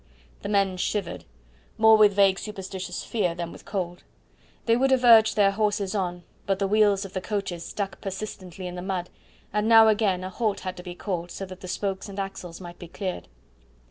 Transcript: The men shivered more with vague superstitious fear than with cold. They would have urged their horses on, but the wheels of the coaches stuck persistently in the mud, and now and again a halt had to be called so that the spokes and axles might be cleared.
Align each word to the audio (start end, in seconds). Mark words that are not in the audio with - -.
The 0.41 0.49
men 0.49 0.77
shivered 0.77 1.25
more 1.77 1.95
with 1.95 2.13
vague 2.15 2.39
superstitious 2.39 3.03
fear 3.03 3.35
than 3.35 3.51
with 3.51 3.65
cold. 3.65 4.03
They 4.65 4.75
would 4.75 4.89
have 4.89 5.03
urged 5.03 5.35
their 5.35 5.51
horses 5.51 5.93
on, 5.93 6.23
but 6.47 6.57
the 6.57 6.67
wheels 6.67 7.05
of 7.05 7.13
the 7.13 7.21
coaches 7.21 7.63
stuck 7.63 8.01
persistently 8.01 8.65
in 8.65 8.73
the 8.73 8.81
mud, 8.81 9.11
and 9.53 9.69
now 9.69 9.83
and 9.87 9.91
again 9.91 10.23
a 10.23 10.29
halt 10.31 10.61
had 10.61 10.75
to 10.77 10.81
be 10.81 10.95
called 10.95 11.29
so 11.29 11.45
that 11.45 11.61
the 11.61 11.67
spokes 11.67 12.09
and 12.09 12.17
axles 12.19 12.59
might 12.59 12.79
be 12.79 12.87
cleared. 12.87 13.27